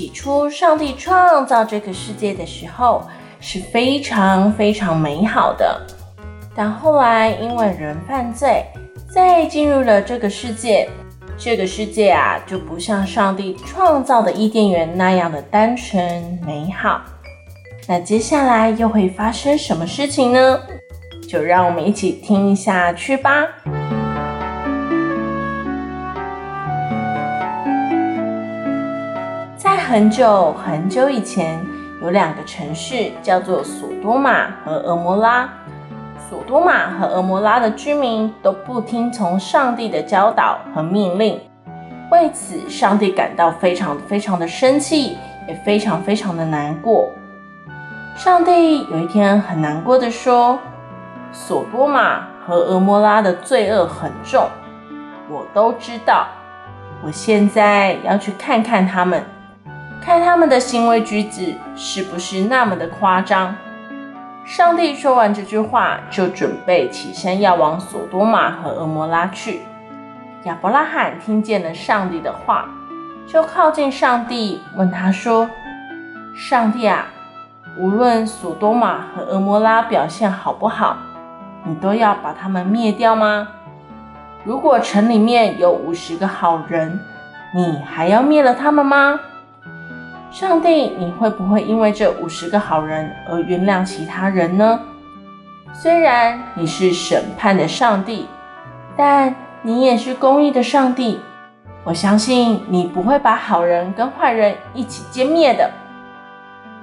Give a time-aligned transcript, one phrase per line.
[0.00, 3.02] 起初，上帝创造这个世界的时候
[3.38, 5.78] 是非常非常美好的。
[6.56, 8.64] 但后来因为人犯罪，
[9.14, 10.88] 再进入了这个世界，
[11.36, 16.02] 这个世界啊就不像上帝创造的伊甸园那样的单纯
[16.46, 17.02] 美好。
[17.86, 20.60] 那接下来又会发生什么事情呢？
[21.28, 23.46] 就让我们一起听一下去吧。
[29.90, 31.66] 很久很久以前，
[32.00, 35.48] 有两个城市叫做索多玛和俄摩拉。
[36.28, 41.40] 索多玛和俄摩拉的居民都不听从上帝的教导和命令，
[42.12, 47.10] 为此上帝感到非常非常的生气，也非常非常的难过。
[48.14, 50.56] 上帝有一天很难过的说
[51.34, 54.46] ：“索多玛和俄摩拉的罪恶很重，
[55.28, 56.28] 我都知道。
[57.02, 59.20] 我现在要去看看他们。”
[60.02, 63.54] 看他们的行为举止是不是那么的夸张？
[64.44, 69.60] 上帝说完这句话，就准备起身要往索多玛和蛾摩拉去。
[70.44, 72.68] 亚伯拉罕听见了上帝的话，
[73.26, 75.48] 就靠近上帝，问他说
[76.34, 77.06] ：“上帝啊，
[77.78, 80.96] 无论索多玛和蛾摩拉表现好不好，
[81.64, 83.46] 你都要把他们灭掉吗？
[84.44, 86.98] 如果城里面有五十个好人，
[87.54, 89.20] 你还要灭了他们吗？”
[90.30, 94.80] 上帝，你会不会因为这五十个好人而原谅其他人呢？
[95.72, 98.28] 虽然你是审判的上帝，
[98.96, 101.20] 但你也是公义的上帝。
[101.82, 105.68] 我相信你不会把好人跟坏人一起歼灭的。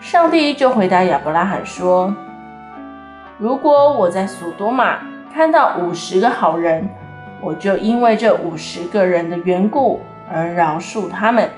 [0.00, 2.14] 上帝就回答亚伯拉罕说
[3.38, 4.98] ：“如果我在索多玛
[5.34, 6.88] 看到五十个好人，
[7.40, 10.00] 我就因为这五十个人的缘故
[10.32, 11.50] 而饶恕他们。”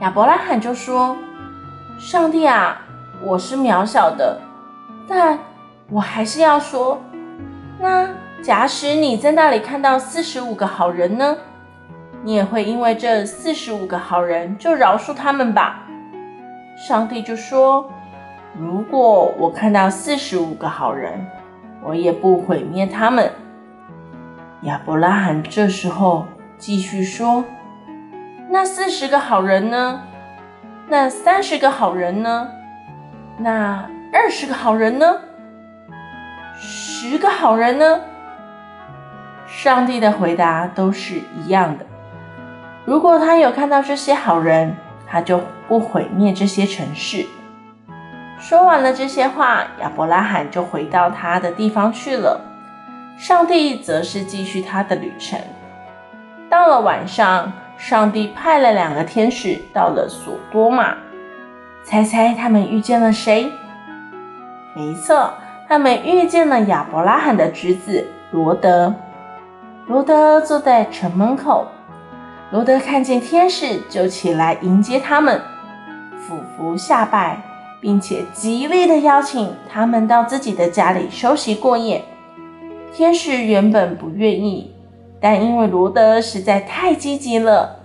[0.00, 1.16] 亚伯拉罕就说
[1.98, 2.82] ：“上帝啊，
[3.22, 4.40] 我是渺小的，
[5.08, 5.38] 但
[5.88, 7.00] 我还是要说，
[7.78, 8.08] 那
[8.42, 11.36] 假使你在那里看到四十五个好人呢？
[12.24, 15.86] 你也会因为这四十五个好人就饶恕他们吧？”
[16.76, 17.88] 上帝就说
[18.58, 21.24] ：“如果我看到四十五个好人，
[21.84, 23.30] 我也不毁灭他们。”
[24.62, 26.26] 亚伯拉罕这时候
[26.58, 27.44] 继续说。
[28.54, 30.00] 那四十个好人呢？
[30.86, 32.48] 那三十个好人呢？
[33.36, 35.18] 那二十个好人呢？
[36.56, 38.00] 十个好人呢？
[39.48, 41.84] 上帝的回答都是一样的。
[42.84, 47.26] 如果他有看到这些好人，他就不毁灭这些城市。
[48.38, 52.40] 说完了这些话，亚伯拉罕就回到他的地方去了。
[53.18, 55.40] 上帝则是继续他的旅程。
[56.54, 57.52] 到了晚上。
[57.76, 60.94] 上帝派了两个天使到了索多玛，
[61.82, 63.50] 猜猜他们遇见了谁？
[64.76, 65.34] 没错，
[65.68, 68.94] 他们遇见了亚伯拉罕的侄子罗德。
[69.88, 71.66] 罗德坐在城门口，
[72.52, 75.42] 罗德看见天使就起来迎接他们，
[76.20, 77.42] 俯伏下拜，
[77.80, 82.04] 并且极力的邀请他们到自己的家里休息过夜。
[82.92, 84.73] 天使原本不愿意。
[85.24, 87.76] 但因为罗德实在太积极了，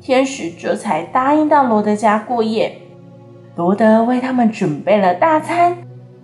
[0.00, 2.78] 天使这才答应到罗德家过夜。
[3.56, 5.76] 罗德为他们准备了大餐，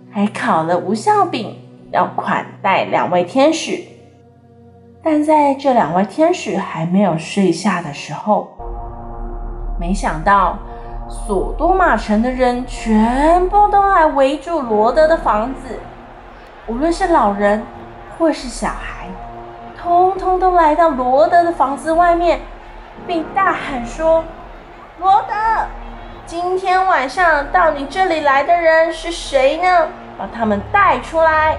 [0.09, 1.55] 还烤了无酵饼，
[1.91, 3.79] 要款待两位天使。
[5.03, 8.47] 但在这两位天使还没有睡下的时候，
[9.79, 10.57] 没想到
[11.07, 15.77] 索多玛城的人全部都来围住罗德的房子，
[16.65, 17.61] 无论是老人
[18.17, 19.05] 或是小孩。
[19.85, 22.39] 通通都来到罗德的房子外面，
[23.05, 24.23] 并大喊说
[24.99, 25.35] ：“罗德，
[26.25, 29.87] 今天晚上到你这里来的人是谁呢？
[30.17, 31.57] 把他们带出来，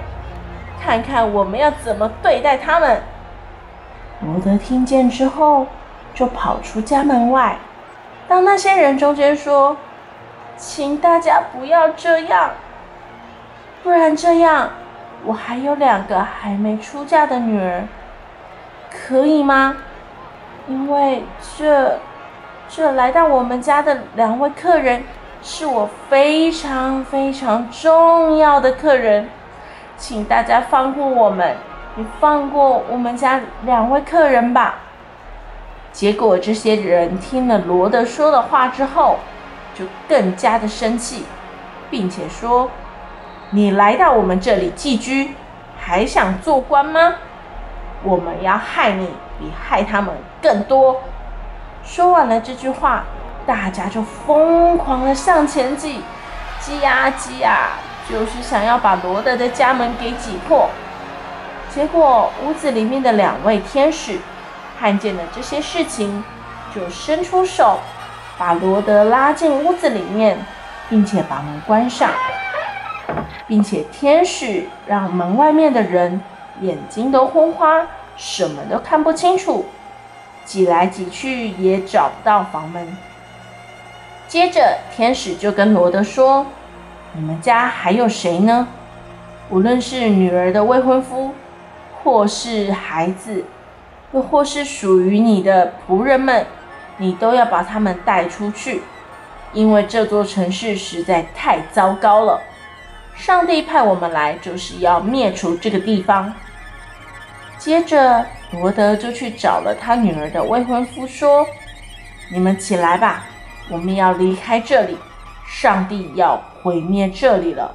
[0.83, 3.01] 看看我们要怎么对待他们。”
[4.19, 5.65] 罗德听见之后，
[6.13, 7.57] 就跑出家门外，
[8.27, 9.77] 到那些人中间说
[10.57, 12.49] ：“请大家不要这样，
[13.83, 14.71] 不然这样，
[15.23, 17.83] 我还有两个还没出嫁的女儿。”
[18.89, 19.77] 可以吗？
[20.67, 21.23] 因为
[21.57, 21.97] 这
[22.67, 25.03] 这来到我们家的两位客人，
[25.41, 29.29] 是我非常非常重要的客人，
[29.97, 31.55] 请大家放过我们，
[31.95, 34.79] 也放过我们家两位客人吧。”
[35.93, 39.17] 结果这些人听了罗德说的话之后，
[39.73, 41.25] 就更加的生气，
[41.89, 42.69] 并且说
[43.51, 45.33] ：“你来到我们这里寄居，
[45.79, 47.15] 还想做官吗？
[48.03, 49.07] 我们要害你，
[49.39, 51.01] 比害他们更多。”
[51.83, 53.03] 说完了这句话，
[53.45, 56.01] 大家就疯狂的向前挤，
[56.59, 57.69] 挤呀挤呀，
[58.09, 60.69] 就是想要把罗德的家门给挤破。
[61.69, 64.19] 结果屋子里面的两位天使
[64.79, 66.23] 看见了这些事情，
[66.73, 67.79] 就伸出手，
[68.37, 70.37] 把罗德拉进屋子里面，
[70.89, 72.09] 并且把门关上，
[73.47, 76.21] 并且天使让门外面的人
[76.61, 79.65] 眼睛都昏花，什么都看不清楚。
[80.45, 82.95] 挤来挤去也找不到房门。
[84.29, 86.45] 接着，天使就跟罗德说
[87.11, 88.67] ：“你们家还有谁呢？
[89.49, 91.31] 无论是女儿的未婚夫，
[92.01, 93.43] 或是孩子，
[94.13, 96.45] 又或是属于你的仆人们，
[96.95, 98.81] 你都要把他们带出去，
[99.51, 102.41] 因为这座城市实在太糟糕了。
[103.15, 106.33] 上帝派我们来，就是要灭除这个地方。”
[107.57, 111.45] 接着，罗德就去找了他女儿的未婚夫，说
[112.31, 113.25] ：“你们起来吧，
[113.69, 114.97] 我们要离开这里。
[115.49, 117.73] 上帝要毁灭这里了。”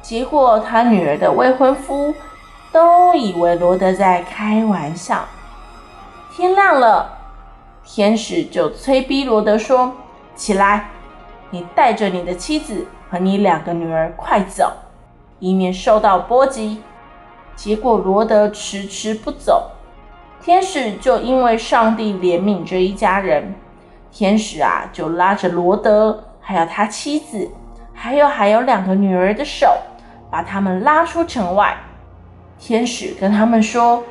[0.00, 2.14] 结果，他女儿的未婚夫
[2.70, 5.24] 都以为罗德在开玩笑。
[6.32, 7.18] 天亮了，
[7.84, 9.92] 天使就催逼罗德说
[10.36, 10.90] ：“起来，
[11.50, 14.72] 你带着你的妻子和你两个女儿快走，
[15.40, 16.82] 以免受到波及。”
[17.56, 19.70] 结果罗德迟迟不走，
[20.42, 23.54] 天使就因为上帝怜悯这一家人，
[24.12, 27.50] 天使啊就拉着罗德，还有他妻子，
[27.94, 29.74] 还有还有两个女儿的手，
[30.30, 31.76] 把他们拉出城外。
[32.58, 34.04] 天使跟他们说，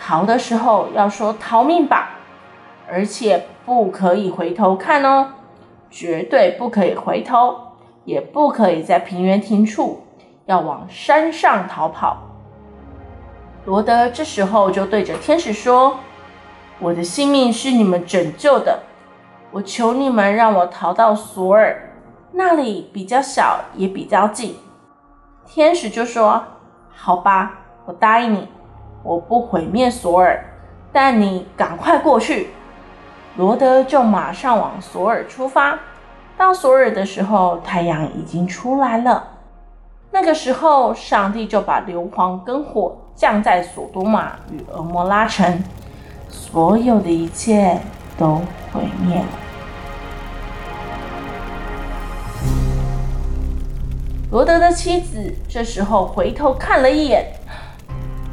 [0.00, 2.10] 逃的时候要说逃命吧，
[2.88, 5.32] 而且不可以回头看哦，
[5.90, 7.56] 绝对不可以回头，
[8.04, 10.04] 也不可以在平原停处，
[10.46, 12.28] 要往山上逃跑。
[13.64, 15.98] 罗德这时候就对着天使说
[16.80, 18.80] ：“我的性命是你们拯救的，
[19.52, 21.92] 我求你们让我逃到索尔，
[22.32, 24.56] 那里比较小也比较近。”
[25.46, 26.42] 天使就说
[26.92, 28.48] ：“好吧，我答应你，
[29.04, 30.44] 我不毁灭索尔，
[30.92, 32.50] 但你赶快过去。”
[33.36, 35.78] 罗德就马上往索尔出发。
[36.36, 39.31] 到索尔的时候，太阳已经出来了。
[40.14, 45.64] 那个时候，上帝就把硫磺跟火降在索多玛与蛾摩拉城，
[46.28, 47.80] 所有的一切
[48.18, 49.24] 都毁灭了。
[54.30, 57.26] 罗德的妻子这时候回头看了一眼，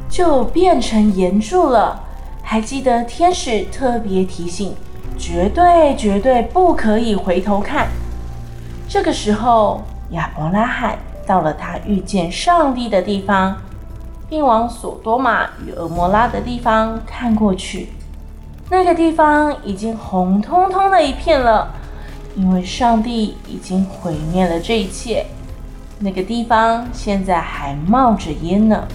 [0.06, 2.04] 就变成盐柱了。
[2.42, 4.76] 还记得天使特别提醒，
[5.16, 7.88] 绝对绝对不可以回头看。
[8.86, 9.80] 这个时候，
[10.10, 10.98] 亚伯拉罕。
[11.30, 13.56] 到了他遇见上帝的地方，
[14.28, 17.90] 并往索多玛与蛾摩拉的地方看过去，
[18.68, 21.72] 那个地方已经红彤彤的一片了，
[22.34, 25.24] 因为上帝已经毁灭了这一切。
[26.00, 28.88] 那个地方现在还冒着烟呢。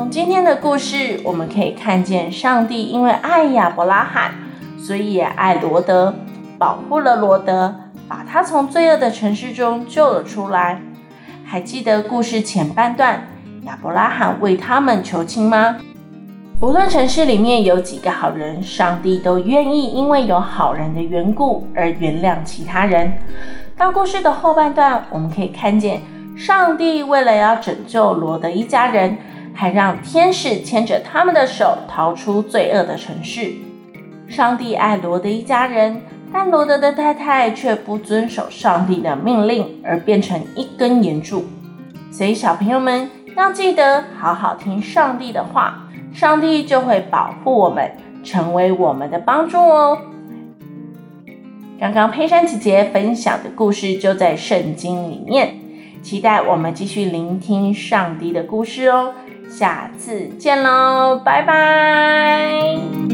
[0.00, 4.32] 从今天的故事，我们可以看见上帝因为爱亚伯拉罕，
[4.78, 6.14] 所以也爱罗德，
[6.56, 7.74] 保护了罗德，
[8.08, 10.80] 把他从罪恶的城市中救了出来。
[11.44, 13.28] 还记得故事前半段，
[13.64, 15.76] 亚伯拉罕为他们求亲吗？
[16.62, 23.12] 无论城市里面有几个好人，上帝都愿意因为有好人的缘故而原谅其他人。
[23.76, 26.00] 到故事的后半段，我们可以看见
[26.34, 29.18] 上帝为了要拯救罗德一家人。
[29.54, 33.52] 还让天使牵着他们的手逃出罪恶的城市。
[34.28, 36.02] 上帝爱罗德一家人，
[36.32, 41.44] 但罗德的太太却不遵守上帝的命令，而变成一根岩柱。
[42.12, 47.90] 所以小朋友们要记得好好听上帝的话，上帝就会保护我们，
[48.22, 49.98] 成为我们的帮助哦。
[51.78, 55.54] 刚刚佩珊姐姐分享的故事就在圣经里面，
[56.02, 59.14] 期待我们继续聆听上帝的故事哦。
[59.50, 63.09] 下次见喽，拜拜。